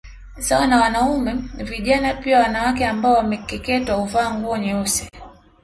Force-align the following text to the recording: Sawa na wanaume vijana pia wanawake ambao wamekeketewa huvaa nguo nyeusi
Sawa 0.39 0.67
na 0.67 0.81
wanaume 0.81 1.33
vijana 1.63 2.13
pia 2.13 2.39
wanawake 2.39 2.85
ambao 2.87 3.13
wamekeketewa 3.13 3.97
huvaa 3.97 4.33
nguo 4.33 4.57
nyeusi 4.57 5.09